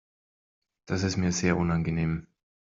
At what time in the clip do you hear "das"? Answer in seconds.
0.87-1.03